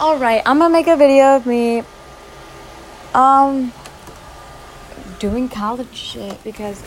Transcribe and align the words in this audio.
Alright, 0.00 0.40
I'm 0.46 0.58
gonna 0.58 0.72
make 0.72 0.86
a 0.86 0.96
video 0.96 1.36
of 1.36 1.44
me 1.44 1.82
um 3.12 3.70
doing 5.18 5.46
college 5.46 5.94
shit 5.94 6.42
because 6.42 6.82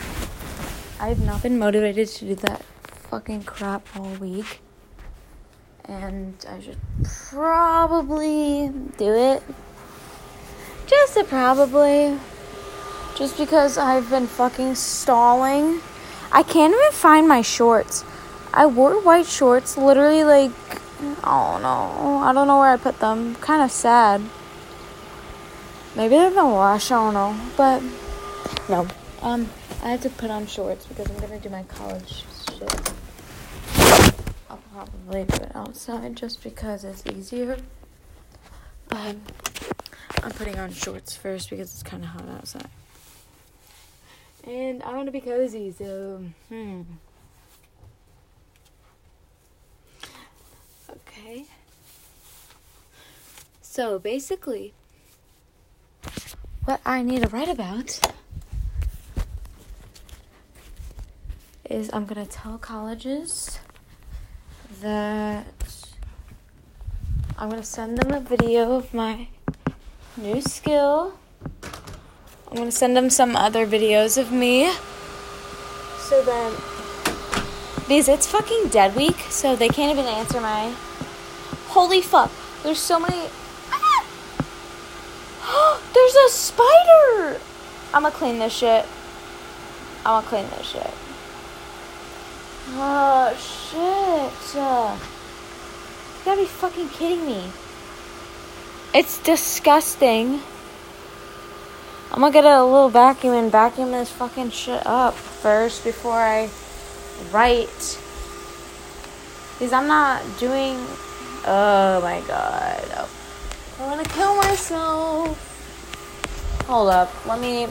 I've 0.98 1.20
not 1.20 1.40
been 1.40 1.56
motivated 1.56 2.08
to 2.08 2.24
do 2.24 2.34
that 2.34 2.64
fucking 3.10 3.44
crap 3.44 3.86
all 3.96 4.10
week. 4.14 4.62
And 5.84 6.44
I 6.50 6.58
should 6.60 6.80
probably 7.30 8.72
do 8.98 9.14
it. 9.14 9.44
Just 10.88 11.16
a 11.16 11.22
probably. 11.22 12.18
Just 13.16 13.38
because 13.38 13.78
I've 13.78 14.10
been 14.10 14.26
fucking 14.26 14.74
stalling. 14.74 15.80
I 16.32 16.42
can't 16.42 16.74
even 16.74 16.90
find 16.90 17.28
my 17.28 17.42
shorts. 17.42 18.04
I 18.52 18.66
wore 18.66 19.00
white 19.00 19.26
shorts 19.26 19.78
literally 19.78 20.24
like 20.24 20.50
Oh 21.24 21.58
no, 21.60 22.18
I 22.18 22.32
don't 22.32 22.46
know 22.46 22.58
where 22.58 22.70
I 22.70 22.76
put 22.76 22.98
them. 23.00 23.34
Kind 23.36 23.62
of 23.62 23.70
sad. 23.70 24.20
Maybe 25.96 26.16
they've 26.16 26.34
been 26.34 26.50
washed. 26.50 26.90
I 26.90 26.96
don't 26.96 27.14
know, 27.14 27.36
but 27.56 27.82
no. 28.68 28.86
Um, 29.22 29.48
I 29.82 29.90
have 29.90 30.02
to 30.02 30.10
put 30.10 30.30
on 30.30 30.46
shorts 30.46 30.86
because 30.86 31.10
I'm 31.10 31.16
gonna 31.18 31.38
do 31.38 31.48
my 31.48 31.62
college 31.64 32.24
shit. 32.50 32.92
I'll 34.50 34.62
probably 34.72 35.24
do 35.24 35.44
it 35.44 35.52
outside 35.54 36.16
just 36.16 36.42
because 36.42 36.84
it's 36.84 37.06
easier. 37.06 37.58
But 38.88 39.16
I'm 40.22 40.30
putting 40.32 40.58
on 40.58 40.72
shorts 40.72 41.16
first 41.16 41.50
because 41.50 41.72
it's 41.72 41.82
kind 41.82 42.02
of 42.02 42.10
hot 42.10 42.28
outside. 42.28 42.68
And 44.44 44.82
I 44.82 44.94
want 44.94 45.06
to 45.06 45.12
be 45.12 45.20
cozy, 45.20 45.72
so 45.72 46.22
hmm. 46.48 46.82
Okay. 51.24 51.44
So 53.62 53.98
basically, 53.98 54.74
what 56.66 56.82
I 56.84 57.00
need 57.00 57.22
to 57.22 57.28
write 57.28 57.48
about 57.48 57.98
is 61.70 61.88
I'm 61.94 62.04
going 62.04 62.26
to 62.26 62.30
tell 62.30 62.58
colleges 62.58 63.58
that 64.82 65.46
I'm 67.38 67.48
going 67.48 67.62
to 67.62 67.66
send 67.66 67.96
them 67.96 68.12
a 68.12 68.20
video 68.20 68.76
of 68.76 68.92
my 68.92 69.28
new 70.18 70.42
skill. 70.42 71.14
I'm 72.48 72.56
going 72.56 72.68
to 72.68 72.76
send 72.76 72.94
them 72.94 73.08
some 73.08 73.34
other 73.34 73.66
videos 73.66 74.18
of 74.18 74.30
me 74.30 74.70
so 76.00 76.22
that 76.22 76.52
because 77.88 78.08
it's 78.10 78.26
fucking 78.26 78.68
dead 78.68 78.94
week, 78.94 79.16
so 79.30 79.56
they 79.56 79.68
can't 79.70 79.90
even 79.90 80.04
answer 80.04 80.38
my. 80.38 80.74
Holy 81.74 82.00
fuck! 82.02 82.30
There's 82.62 82.78
so 82.78 83.00
many. 83.00 83.28
Ah! 85.42 85.80
There's 85.92 86.14
a 86.14 86.28
spider! 86.30 87.40
I'm 87.92 88.02
gonna 88.02 88.14
clean 88.14 88.38
this 88.38 88.52
shit. 88.52 88.86
I'm 90.06 90.22
gonna 90.22 90.26
clean 90.28 90.48
this 90.50 90.68
shit. 90.68 90.94
Oh 92.78 93.34
shit! 93.34 94.54
You 94.54 96.24
gotta 96.24 96.40
be 96.42 96.46
fucking 96.46 96.90
kidding 96.90 97.26
me. 97.26 97.50
It's 98.94 99.18
disgusting. 99.24 100.42
I'm 102.12 102.20
gonna 102.20 102.32
get 102.32 102.44
a 102.44 102.64
little 102.64 102.88
vacuum 102.88 103.34
and 103.34 103.50
vacuum 103.50 103.90
this 103.90 104.12
fucking 104.12 104.50
shit 104.50 104.86
up 104.86 105.14
first 105.14 105.82
before 105.82 106.20
I 106.20 106.48
write. 107.32 107.98
Because 109.58 109.72
I'm 109.72 109.88
not 109.88 110.22
doing. 110.38 110.78
Oh 111.46 112.00
my 112.00 112.20
god. 112.26 113.08
I 113.78 113.86
want 113.86 114.02
to 114.02 114.14
kill 114.14 114.34
myself. 114.36 115.36
Hold 116.66 116.88
up. 116.88 117.26
Let 117.26 117.40
me 117.40 117.66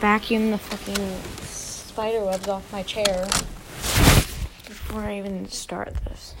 vacuum 0.00 0.50
the 0.50 0.58
fucking 0.58 1.20
spider 1.42 2.24
webs 2.24 2.48
off 2.48 2.72
my 2.72 2.82
chair 2.84 3.26
before 4.66 5.02
I 5.02 5.18
even 5.18 5.48
start 5.48 5.92
this. 6.04 6.34